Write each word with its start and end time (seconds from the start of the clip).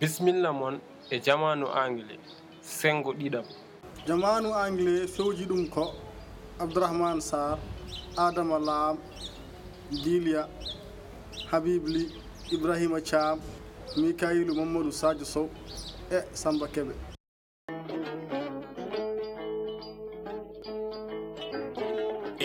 bisimilla 0.00 0.52
moon 0.52 0.80
e 1.10 1.20
jamanu 1.20 1.66
anglais 1.82 2.18
sengo 2.60 3.10
ɗiɗam. 3.18 3.46
Jamanu 4.06 4.48
anglais 4.64 5.06
fewji 5.14 5.44
ɗum 5.50 5.62
ko 5.74 5.84
abdourahmane 6.58 7.20
sar 7.20 7.58
adama 8.16 8.58
laam 8.58 8.96
dilia 10.04 10.48
habibli 11.50 12.02
ibrahima 12.54 13.00
thiam 13.08 13.38
mikailu 14.00 14.52
mamadou 14.54 14.92
sadio 15.00 15.24
sow 15.24 15.46
e 16.10 16.18
samba 16.34 16.66
keɓe 16.74 16.94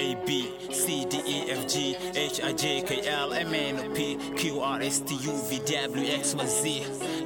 ab 0.02 0.30
c 0.82 1.06
d 1.06 1.22
e 1.26 1.52
f 1.52 1.68
g 1.68 1.96
h 2.16 2.40
i 2.42 2.54
j 2.54 2.82
k 2.82 3.02
l 3.06 3.34
m 3.34 3.54
n 3.54 3.76
o 3.80 3.86
p 3.96 4.18
q 4.36 4.62
r 4.62 4.82
s 4.82 5.02
t 5.06 5.14
u 5.14 5.34
v 5.48 5.60
w 5.60 6.06
x 6.22 6.34
y 6.36 6.48
z. 6.48 6.64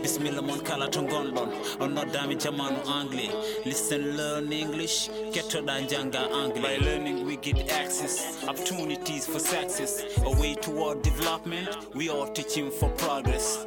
Bisimilla 0.01 0.41
moon 0.41 0.59
kala 0.59 0.89
to 0.89 1.01
gonɗon. 1.01 1.49
On 1.79 1.89
noddami 1.95 2.35
jamanu 2.35 2.79
anglais. 2.87 3.31
Listen 3.65 4.17
learn 4.17 4.51
english. 4.51 5.09
Kettoɗa 5.31 5.87
jangga 5.87 6.27
anglais. 6.33 6.61
By 6.61 6.77
learning 6.85 7.25
we 7.25 7.37
get 7.37 7.71
access 7.71 8.43
opportunities 8.47 9.25
for 9.25 9.39
success. 9.39 10.03
A 10.25 10.31
way 10.41 10.55
toward 10.55 11.01
development 11.01 11.69
we 11.95 12.09
are 12.09 12.27
teaching 12.33 12.69
for 12.71 12.89
progress. 12.97 13.65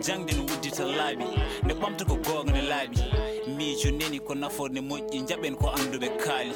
Jangde 0.00 0.32
no 0.36 0.42
wuddita 0.44 0.84
laaɓi 0.84 1.26
nde 1.64 1.74
ɓamta 1.74 2.04
ko 2.06 2.16
goonga 2.16 2.52
ne 2.52 2.62
laaɓi 2.70 2.98
miijo 3.56 3.90
neni 3.90 4.20
ko 4.20 4.34
nafoore 4.34 4.72
ne 4.72 4.80
moƴƴi 4.80 5.26
jaɓen 5.28 5.56
ko 5.58 5.66
anduɓe 5.68 6.08
kaali. 6.24 6.54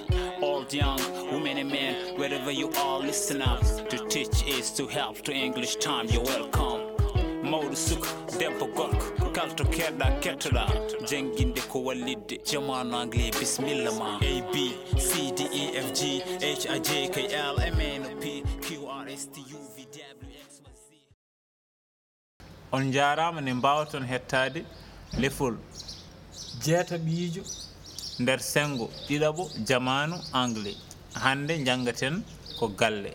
old, 0.62 0.72
young, 0.72 0.98
women 1.32 1.58
and 1.58 1.70
men, 1.70 2.18
wherever 2.18 2.50
you 2.50 2.70
are, 2.78 3.00
listen 3.00 3.42
up. 3.42 3.60
To 3.90 3.98
teach 4.08 4.46
is 4.46 4.70
to 4.72 4.86
help, 4.86 5.22
to 5.22 5.32
English 5.32 5.76
time, 5.76 6.06
you're 6.08 6.24
welcome. 6.24 6.80
mawɗo 7.42 7.76
suka 7.76 8.08
debbo 8.38 8.66
gorko 8.76 9.32
kalto 9.34 9.64
keɗɗa 9.64 10.06
kettoɗa 10.22 10.64
jangguinde 11.08 11.60
ko 11.70 11.78
wallidde 11.86 12.36
jamanu 12.48 12.94
anglais 12.96 13.30
bisimilla 13.38 13.92
ma. 13.98 14.18
A 14.22 14.34
b 14.52 14.72
c 14.96 15.32
d 15.36 15.40
e 15.52 15.64
f 15.76 15.92
g 15.92 16.22
h 16.40 16.66
a 16.74 16.78
j 16.78 17.08
k 17.14 17.26
l 17.34 17.56
m 17.60 17.80
n 17.80 18.02
p 18.20 18.42
q 18.64 18.86
r 18.88 19.08
s 19.08 19.26
t 19.34 19.40
u 19.40 19.58
v 19.74 19.84
w 19.84 20.30
x 20.48 20.62
on 22.72 22.92
jarama 22.92 23.40
ne 23.40 23.52
mbawton 23.52 24.06
hettade 24.06 24.64
lefol. 25.18 25.56
Jeetaɓiijo 26.64 27.61
nder 28.20 28.40
sengo. 28.40 28.86
Ɗiɗaɓo 29.08 29.42
jamanu 29.68 30.16
anglais. 30.32 30.78
Hande 31.14 31.54
janngaten 31.66 32.14
ko 32.58 32.68
galle. 32.68 33.12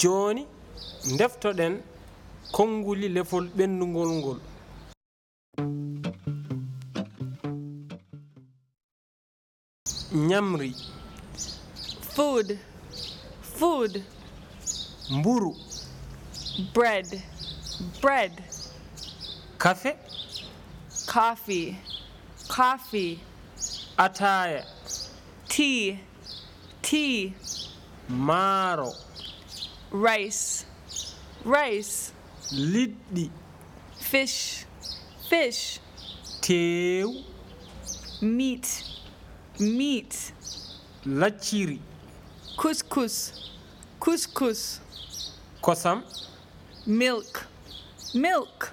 Joni 0.00 0.42
deftoɗen 1.18 1.74
konnguli 2.52 3.08
lefol 3.08 3.44
ɓendugol 3.56 4.10
ngol. 4.18 4.38
Ñamri. 10.28 10.70
Food. 12.14 12.48
food. 13.54 14.02
Mburu. 15.10 15.54
Bread. 16.72 17.22
Bread. 18.00 18.32
Kafe. 19.58 19.96
Coffee. 21.06 21.78
Coffee. 22.48 23.20
Ataya 23.98 24.64
tea. 25.48 26.00
Tea. 26.82 27.32
Maaro. 28.08 28.90
Rice. 29.92 30.66
Rice. 31.44 32.12
Liɗɗi. 32.52 33.30
Fish. 33.96 34.66
Fish. 35.28 35.78
Teew. 36.40 37.22
Meat. 38.20 38.84
Meat. 39.60 40.32
Lacciri. 41.06 41.78
couscous. 42.56 43.50
Couscous. 44.00 44.80
Kosam. 45.62 46.02
Milk. 46.86 47.46
Milk. 48.14 48.72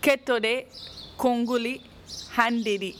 Kettode. 0.00 0.66
konnguli 1.22 1.72
hannde 2.36 2.74
ɗi. 2.82 2.90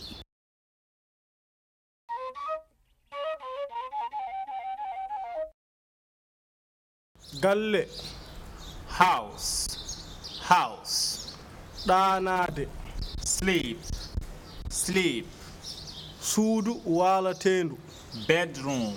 Galle 7.43 7.83
house 8.99 9.51
house 10.51 10.97
ɗanade 11.89 12.65
sleep 13.35 13.79
sleep 14.81 15.27
suudu 16.31 16.73
waalatendu 16.99 17.77
bedroom 18.29 18.95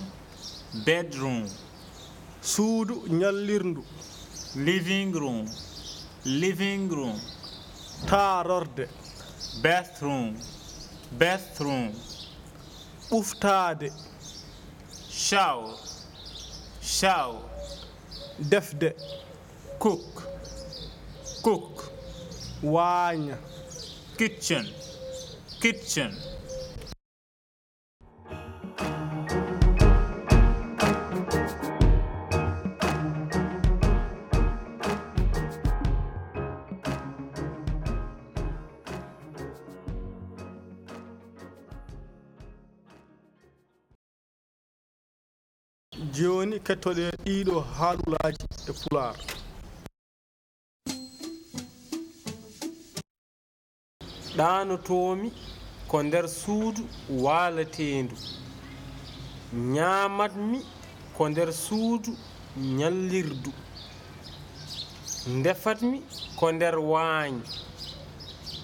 bedroom 0.86 1.44
suudu 2.52 2.94
ñallirndu 3.20 3.82
living 4.66 5.12
room 5.22 5.46
living 6.42 6.88
room 6.96 7.16
taarorde. 8.10 8.86
bathroom 9.60 10.36
bathroom 11.18 11.92
ɓuftaade 13.10 13.88
shower 15.10 15.76
shower 16.80 17.42
defde 18.50 18.94
cook 19.78 20.22
cook 21.42 21.92
waaña 22.62 23.36
kitchen 24.18 24.66
kitchen. 25.60 26.31
joni 46.16 46.56
kettoɗe 46.66 47.04
ɗiɗo 47.24 47.56
haalulaji 47.76 48.44
e 48.70 48.72
pular 48.80 49.16
ɗanotomi 54.36 55.28
ko 55.90 55.96
nder 56.02 56.26
suudu 56.40 56.82
waalatendu. 57.24 58.16
Ñamatmi 59.74 60.58
ko 61.16 61.22
nder 61.30 61.50
suudu 61.64 62.10
ñallirdu 62.78 63.50
ndefatmi 65.36 65.98
ko 66.38 66.46
nder 66.54 66.76
waañ 66.92 67.34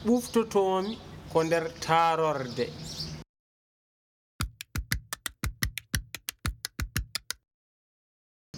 ɓuftotomi 0.06 0.93
ko 1.32 1.38
nder 1.46 1.64
taarorde. 1.84 2.67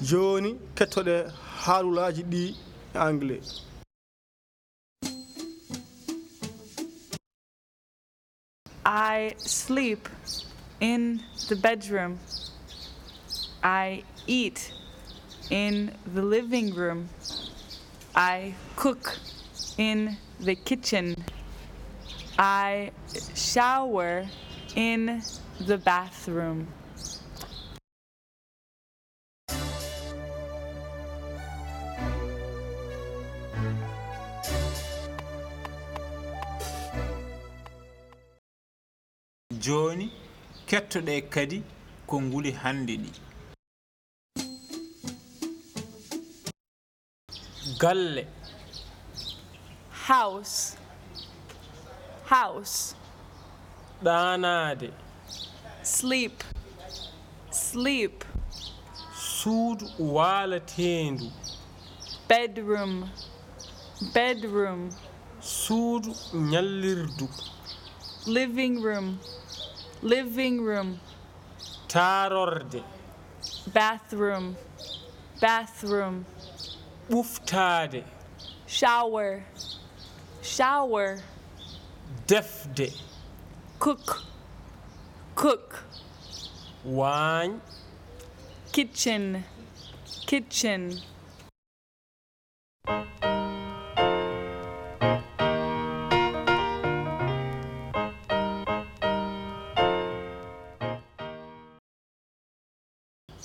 joni 0.08 0.58
kettoɗe 0.76 1.16
haalulaji 1.62 2.22
ɗi 2.32 2.42
e 2.94 2.98
anglais 2.98 3.48
I 8.84 9.34
sleep 9.36 10.08
in 10.80 11.20
the 11.48 11.56
bedroom. 11.56 12.18
I 13.62 14.02
eat 14.26 14.72
in 15.50 15.92
the 16.14 16.22
living 16.22 16.74
room. 16.74 17.08
I 18.14 18.54
cook 18.76 19.16
in 19.76 20.16
the 20.40 20.54
kitchen. 20.54 21.14
I 22.38 22.90
shower 23.34 24.26
in 24.74 25.22
the 25.60 25.76
bathroom. 25.78 26.66
joni 39.64 40.06
kettoɗe 40.68 41.14
kadi 41.32 41.58
ko 42.08 42.14
nguli 42.24 42.50
hannde 42.60 42.94
ɗi. 43.02 43.10
Galle. 47.80 48.22
House. 50.06 50.76
House. 52.30 52.94
Ɗanade 54.04 54.88
sleep. 55.82 56.42
Sleep. 57.50 58.24
Suudu 59.14 59.86
waalatendu 60.14 61.26
bedroom. 62.28 63.08
Bedroom. 64.14 64.90
Suudu 65.40 66.10
ñallirdu. 66.50 67.26
Living 68.26 68.82
room. 68.82 69.18
living 70.02 70.62
room 70.62 71.00
taarorde. 71.88 72.82
bathroom 73.72 74.56
bathroom. 75.40 76.24
Ɓuftaade. 77.10 78.04
Shower 78.66 79.42
shower. 80.42 81.18
Defde. 82.26 82.92
Cook 83.78 84.22
cook. 85.34 85.84
Waañ. 86.84 87.60
Kitchen 88.72 89.44
kitchen. 90.26 91.00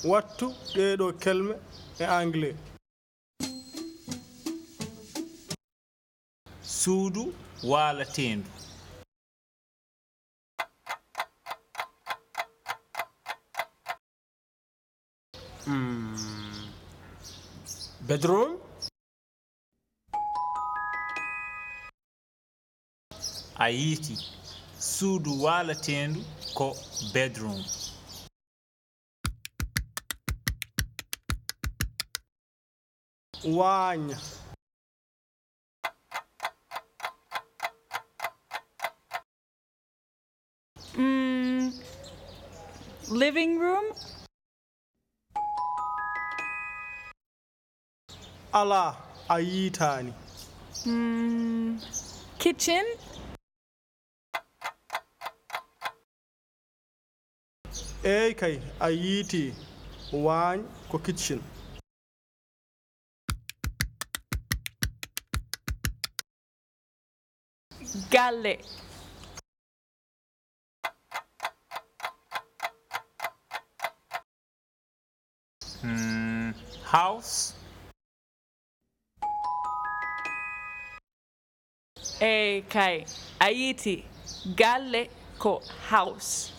wattu 0.03 0.47
ɗeɗo 0.75 1.07
kelme 1.21 1.55
e 1.99 2.05
anglais. 2.05 2.55
Suudu 6.61 7.33
waalatendu. 7.63 8.49
Hmm. 15.65 16.15
Bedroom? 18.07 18.59
A 23.57 23.69
yiiti 23.69 24.15
suudu 24.79 25.43
waalatendu 25.43 26.21
ko 26.53 26.75
bedroom. 27.13 27.63
waaña 33.45 34.17
mm, 40.97 41.71
living 43.11 43.59
room? 43.59 43.85
Ala 48.53 48.97
a 49.29 49.39
yiitaani 49.39 50.13
mm, 50.85 51.79
kitchen? 52.39 52.85
Eyi 58.03 58.33
kay 58.33 58.59
a 58.79 58.89
yiiti 58.89 59.53
waañ 60.13 60.59
ko 60.89 60.97
kitchen. 60.99 61.41
galle 68.15 68.57
hmm, 75.81 76.51
house. 76.85 77.53
Eh, 82.21 82.27
Eyi 82.27 82.61
kay 82.69 83.05
a 83.39 83.47
yiiti 83.51 83.95
galle 84.55 85.09
ko 85.37 85.59
house. 85.89 86.51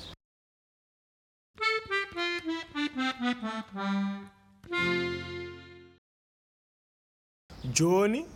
Joni 7.73 8.26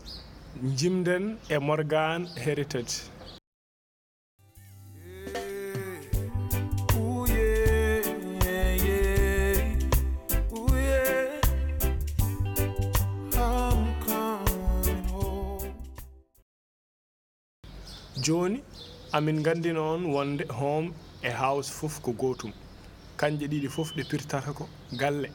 jimden 0.63 1.39
e 1.49 1.59
morgan 1.59 2.27
héritage 2.37 2.95
joni 18.23 18.63
amin 19.13 19.43
gandina 19.43 19.81
on 19.81 20.05
wonde 20.15 20.45
home 20.49 20.93
e 21.23 21.31
house 21.31 21.71
fof 21.73 22.01
ko 22.03 22.13
gotum 22.13 22.53
kanje 23.17 23.47
ɗiɗi 23.49 23.69
fof 23.69 23.89
ɗe 23.97 24.03
pirtata 24.11 24.53
ko 24.53 24.69
galle. 24.93 25.31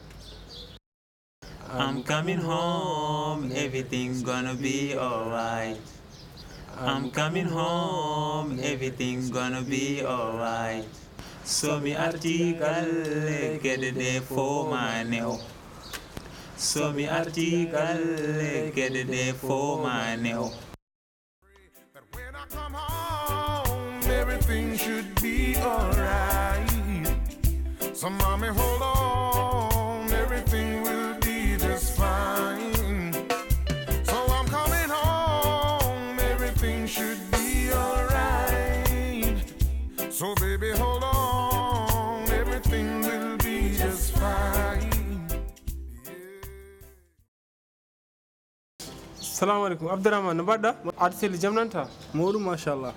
I'm 1.78 2.02
coming 2.02 2.38
home, 2.38 3.52
everything's 3.54 4.22
gonna 4.22 4.54
be 4.54 4.96
alright. 4.96 5.76
I'm 6.78 7.10
coming 7.10 7.44
home, 7.44 8.58
everything's 8.62 9.28
gonna 9.28 9.60
be 9.60 10.02
alright. 10.02 10.86
So 11.44 11.78
mi 11.78 11.94
arti 11.94 12.54
galle 12.54 13.60
geɗe 13.62 13.92
ɗe 13.92 14.20
fo 14.22 14.70
manew. 14.70 15.36
So 16.56 16.92
mi 16.92 17.06
arti 17.06 17.66
galle 17.66 18.72
geɗe 18.74 19.04
ɗe 19.12 19.34
fo 19.34 19.76
home, 22.72 24.00
Everything 24.08 24.76
should 24.78 25.20
be 25.20 25.56
alright. 25.58 26.70
So 27.92 28.08
mommy, 28.08 28.48
hold 28.48 28.82
on. 28.82 29.75
salamu 49.36 49.64
aleykum 49.66 49.88
abdourahmane 49.88 50.36
no 50.38 50.42
mbaɗɗa? 50.44 50.70
Aɗa 50.98 51.12
selli 51.12 51.38
jaam 51.38 51.54
nanta 51.54 51.88
mawɗum 52.14 52.42
machallah. 52.42 52.94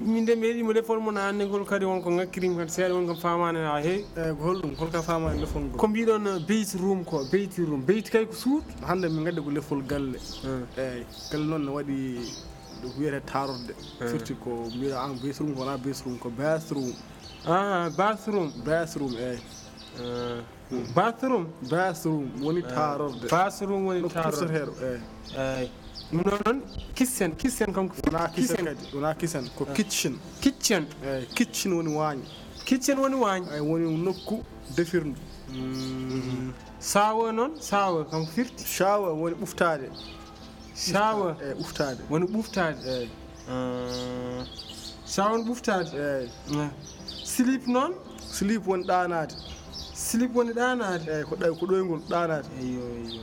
Min 0.00 0.24
de 0.24 0.34
mi 0.34 0.46
heeɗima 0.48 0.72
lefol 0.72 0.98
mon 1.00 1.14
hannegol 1.16 1.64
kadi 1.64 1.84
wonko 1.84 2.10
ngakkirimi 2.10 2.56
kadi 2.56 2.70
seeɗa 2.72 2.94
won 2.94 3.06
kam 3.06 3.16
famani 3.16 3.58
ha 3.62 3.78
heewi. 3.78 4.04
Eyyi 4.16 4.34
ko 4.36 4.42
holɗum 4.48 4.74
holka 4.76 5.02
famani 5.02 5.38
lefol 5.40 5.62
ngol. 5.62 5.78
Ko 5.78 5.86
mbiɗon 5.86 6.24
beyti 6.48 6.78
room 6.78 7.04
ko 7.04 7.22
beyti 7.30 7.62
room 7.64 7.82
beyti 7.86 8.10
kay 8.10 8.26
ko 8.26 8.32
suut 8.32 8.64
hande 8.88 9.06
min 9.08 9.24
gaddi 9.24 9.40
ko 9.40 9.50
lefol 9.50 9.82
galle. 9.86 10.18
Eyyi 10.76 11.04
galle 11.30 11.46
noon 11.46 11.64
ne 11.64 11.70
waɗi 11.70 11.96
ɗo 12.82 12.88
wiyete 12.98 13.20
tarorde 13.26 13.72
surtout 14.10 14.38
ko 14.42 14.50
mbiɗa 14.74 14.96
an 15.04 15.14
besroom 15.22 15.54
ko 15.54 15.60
wona 15.60 15.78
besroom 15.78 16.18
ko 16.18 16.28
basroom 16.30 16.92
a 17.46 17.52
ah, 17.54 17.90
basroom 17.96 18.50
basroom 18.66 19.14
eyyi 19.14 19.38
bathroom? 20.94 21.52
Bathroom 21.70 22.30
woni 22.42 22.62
tarorde 22.62 23.24
eh, 23.24 23.30
bathroom 23.30 23.86
woni 23.86 24.08
tarordeheɗo 24.08 24.72
eyi 24.82 25.00
eh. 25.36 25.62
eh, 25.62 25.70
ɗum 26.12 26.22
ɗo 26.22 26.30
noon 26.44 26.62
kissen 26.94 27.36
kissen 27.36 27.72
kam 27.72 27.88
wona 28.06 28.28
kissen 28.34 28.64
kadi 28.64 28.84
wona 28.94 29.14
kissen 29.14 29.48
ko 29.56 29.64
kitchen. 29.74 30.18
kitchen. 30.40 30.86
Eyi 31.04 31.26
kitchen 31.34 31.72
woni 31.72 31.94
waaño 31.94 32.22
kitchen 32.64 32.98
woni 32.98 33.16
waaño 33.16 33.52
eyi 33.52 33.60
woni 33.60 33.96
nokku 34.04 34.44
defirndu. 34.76 35.20
Mm. 35.48 36.52
Sawa 36.78 37.32
noon 37.32 37.60
sawa 37.60 38.04
kam 38.04 38.26
firti. 38.26 38.64
Sawa 38.64 39.12
woni 39.14 39.36
ɓuftade. 39.36 39.88
Sawa 40.74 41.36
eyi 41.42 41.54
ɓuftade. 41.54 42.00
Woni 42.10 42.26
ɓuftade. 42.26 42.78
Eyi 42.86 43.10
sawa 45.04 45.30
woni 45.32 45.44
ɓuftade. 45.48 45.90
Eyi 45.96 46.30
slip 47.24 47.66
noon? 47.66 47.94
Slip 48.30 48.66
woni 48.66 48.84
ɗanade 48.84 49.34
slip 50.08 50.32
woni 50.36 50.52
ɗanade 50.58 51.08
eyyi 51.14 51.24
ko 51.28 51.34
ɗay 51.40 51.52
ko 51.58 51.64
ɗoygol 51.70 52.00
ɗanade 52.10 52.50
eyo 52.64 52.84
eyo 53.00 53.22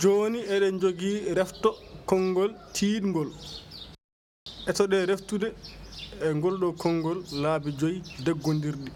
joni 0.00 0.40
eɗen 0.54 0.74
jogii 0.82 1.18
refto 1.38 1.70
konngol 2.08 2.50
tiiɗngol. 2.74 3.30
Etoɗe 4.70 4.98
reftude 5.10 5.48
e 6.26 6.34
ngol 6.36 6.56
ɗo 6.60 6.68
konngol 6.82 7.18
laabi 7.42 7.70
joyi 7.78 7.98
daggondirɗi 8.24 8.90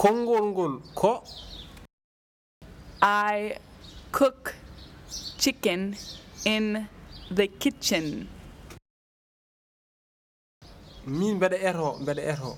konngol 0.00 0.44
ngol 0.52 0.74
ko? 0.94 1.12
I 3.02 3.56
cook 4.12 4.54
chicken 5.38 5.96
in 6.44 6.86
the 7.36 7.46
kitchen. 7.60 8.28
Min 11.06 11.34
mbeɗa 11.36 11.56
eto 11.68 11.86
mbeɗa 12.02 12.22
eto 12.32 12.50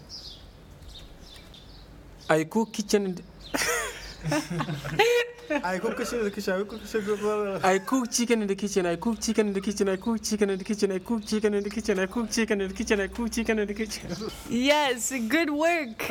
ay 2.33 2.43
cook 2.53 2.69
kitchen 2.75 3.05
I 5.51 5.79
cook 5.81 5.99
chicken 5.99 6.19
in 6.21 6.25
the 6.25 6.31
kitchen. 6.31 6.55
ay 6.55 6.65
cook 6.65 6.85
chicken. 6.87 7.63
I 7.65 7.79
cook 7.81 8.11
chicken 8.11 8.41
in 8.43 8.47
the 8.47 8.55
kitchen. 8.55 8.87
I 8.87 8.97
cook 8.97 9.21
chicken 9.21 9.49
in 9.49 9.53
the 9.53 9.61
kitchen. 9.61 9.89
I 9.89 9.97
cook 9.97 10.23
chicken 10.23 10.51
in 10.51 10.59
the 10.59 10.65
kitchen. 10.65 10.91
I 10.93 10.99
cook 10.99 11.27
chicken 11.27 11.55
in 11.55 11.63
the 11.65 11.71
kitchen. 11.71 11.99
I 11.99 12.07
cook 12.07 12.31
chicken 12.31 12.61
in 12.61 12.69
the 12.69 12.75
kitchen. 12.75 13.01
I 13.01 13.09
cook 13.09 13.31
chicken 13.33 13.59
in 13.59 13.67
the 13.67 13.75
kitchen. 13.75 14.11
Yes, 14.49 15.13
good 15.29 15.51
work. 15.51 16.11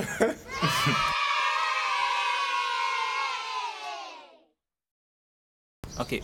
okay. 6.00 6.22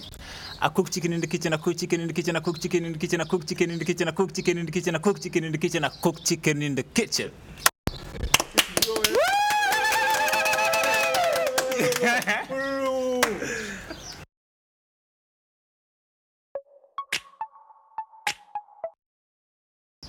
I 0.62 0.70
cook 0.70 0.90
chicken 0.90 1.14
in 1.14 1.22
the 1.22 1.28
kitchen, 1.28 1.54
I 1.54 1.58
cook 1.58 1.78
chicken 1.78 2.02
in 2.02 2.08
the 2.08 2.14
kitchen, 2.14 2.36
I 2.36 2.40
cook 2.40 2.60
chicken 2.60 2.86
in 2.86 2.94
the 2.94 3.00
kitchen, 3.00 3.22
I 3.22 3.26
cook 3.26 3.46
chicken 3.46 3.70
in 3.70 3.78
the 3.78 3.86
kitchen, 3.86 4.08
I 4.08 4.12
cook 4.12 4.34
chicken 4.34 4.58
in 4.58 4.66
the 4.66 4.72
kitchen, 4.72 4.96
I 4.96 5.00
cook 5.00 5.20
chicken 5.22 5.44
in 5.44 5.52
the 5.52 5.58
kitchen, 5.58 5.84
I 5.84 5.90
cook 6.02 6.24
chicken 6.24 6.62
in 6.62 6.76
the 6.76 6.84
kitchen. 6.84 7.32
Woo! 12.50 12.75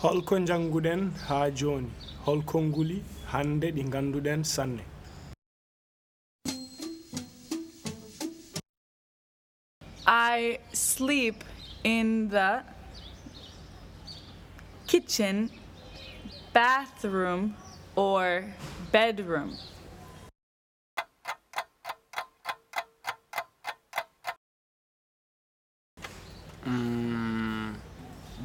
holko 0.03 0.39
jannguɗen 0.49 1.01
haa 1.29 1.51
jooni. 1.59 1.91
Holko 2.25 2.57
nguli 2.63 2.97
hannde 3.33 3.67
ɗi 3.75 3.83
ngannduɗen 3.89 4.41
sanne. 4.45 4.85
I 10.07 10.59
sleep 10.73 11.43
in 11.85 12.29
the 12.29 12.63
kitchen 14.87 15.51
bathroom 16.53 17.57
or 17.97 18.45
bedroom. 18.93 19.57
Mm, 26.67 27.75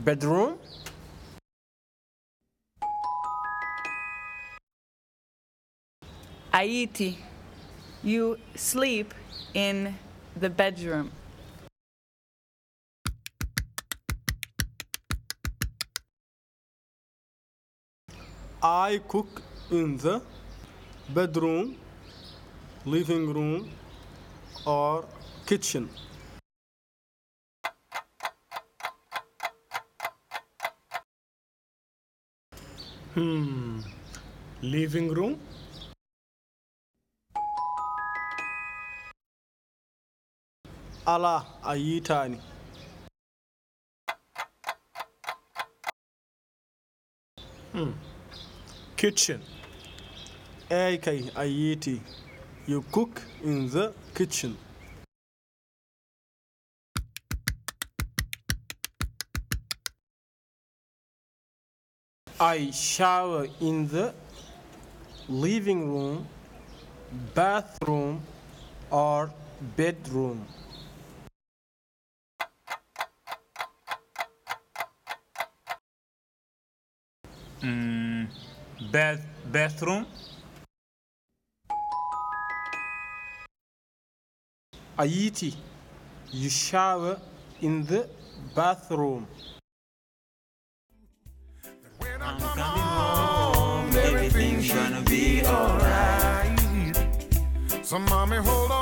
bedroom? 0.05 0.57
Haiti, 6.61 7.17
you 8.03 8.37
sleep 8.53 9.15
in 9.55 9.95
the 10.39 10.47
bedroom. 10.47 11.09
I 18.61 19.01
cook 19.07 19.41
in 19.71 19.97
the 19.97 20.21
bedroom, 21.09 21.77
living 22.85 23.33
room, 23.33 23.71
or 24.63 25.05
kitchen. 25.47 25.89
Hmm, 33.15 33.79
living 34.61 35.09
room? 35.09 35.39
ala 41.13 41.45
a 41.63 41.73
yitani 41.75 42.39
hmm. 47.73 47.93
kitchen 48.95 49.41
eyi 50.69 50.97
kay 51.05 51.19
a 51.35 51.43
yiiti 51.43 51.95
you 52.67 52.81
cook 52.91 53.21
in 53.43 53.69
the 53.69 53.93
kitchen 54.15 54.55
I 62.43 62.71
shower 62.71 63.45
in 63.59 63.87
the 63.87 64.15
living 65.29 65.81
room, 65.93 66.25
bathroom, 67.35 68.23
or 68.89 69.29
bedroom. 69.77 70.47
Mm, 77.63 78.27
bathroom 79.51 80.05
a 84.97 85.03
yiiti 85.03 85.55
you 86.31 86.49
shower 86.49 87.19
in 87.61 87.85
the 87.85 88.09
bathroom 88.55 89.27
I'm 92.23 92.39
coming 92.39 92.83
home, 92.83 93.89
everything's 93.95 94.71
gonna 94.71 95.01
be 95.01 95.43
alright. 95.45 96.59
So, 97.83 97.97
mommy, 97.99 98.37
hold 98.37 98.71
on. 98.71 98.80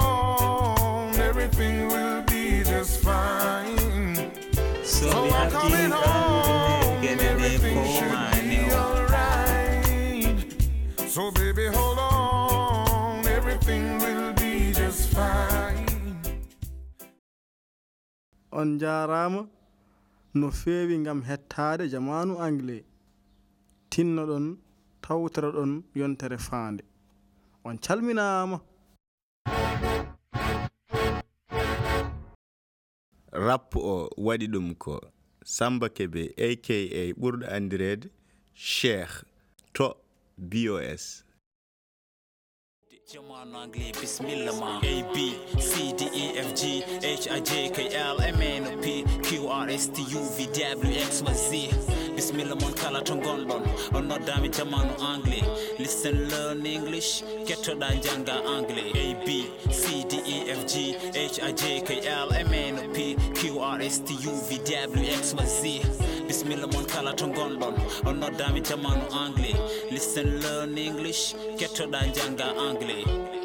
on 18.60 18.78
jarama 18.82 19.42
no 20.34 20.48
feewi 20.60 20.98
gam 21.04 21.22
hettade 21.30 21.84
jamanu 21.94 22.34
anglais. 22.46 22.84
Tinnoɗon 23.92 24.46
tawtoraɗon 25.04 25.72
yontere 26.00 26.38
faande. 26.48 26.84
On 27.66 27.78
calminama 27.78 28.58
rappo 33.32 33.80
o 33.80 34.10
waɗi 34.26 34.48
ɗum 34.54 34.76
ko 34.84 35.00
samba 35.46 35.88
kebe 35.90 36.22
aka 36.48 36.76
ɓurɗo 37.20 37.46
andirede 37.56 38.10
cheikh 38.54 39.24
to 39.74 39.96
bos 40.38 41.24
jamanu 43.14 43.58
anglais 43.58 43.92
bisimilla 44.00 44.54
ma. 44.62 44.80
A 44.84 45.04
b 45.14 45.34
c 45.58 45.94
d 45.98 46.02
e 46.14 46.26
f 46.38 46.54
g 46.54 46.84
h 47.02 47.26
i 47.28 47.40
j 47.42 47.70
k 47.76 47.90
l 47.90 48.18
m 48.22 48.42
n 48.42 48.64
o 48.70 48.74
p 48.84 49.04
q 49.26 49.50
r 49.50 49.68
s 49.72 49.90
t 49.90 50.04
u 50.14 50.22
v 50.38 50.46
w 50.54 50.94
x 51.10 51.24
y 51.26 51.34
z. 51.34 51.50
Bisimilla 52.16 52.56
mon 52.62 52.74
kala 52.74 53.02
to 53.02 53.16
gonɗon 53.16 53.64
on 53.96 54.04
noddami 54.10 54.50
jamanu 54.50 54.94
anglais. 55.02 55.42
Listen 55.80 56.30
learn 56.30 56.66
english. 56.66 57.24
Kettoɗa 57.48 57.90
jangga 58.04 58.36
anglais. 58.56 58.94
A 58.94 59.06
b 59.26 59.50
c 59.72 60.06
d 60.12 60.22
e 60.36 60.38
f 60.60 60.62
g 60.72 60.94
h 61.16 61.40
i 61.42 61.52
j 61.62 61.82
k 61.82 61.90
l 62.06 62.30
m 62.30 62.54
n 62.54 62.76
o 62.78 62.86
p 62.94 62.99
qrstuvwx 63.40 65.34
ma 65.36 65.46
z. 65.46 65.80
Bisimilla 66.28 66.68
mon 66.68 66.86
kala 66.86 67.14
to 67.14 67.26
gonɗon. 67.28 67.74
On 68.06 68.20
noddami 68.20 68.62
jamanu 68.62 69.06
anglais. 69.12 69.56
Listen 69.92 70.42
learn 70.42 70.78
english. 70.78 71.36
Kettoɗa 71.58 72.00
jangga 72.16 72.48
anglais. 72.68 73.39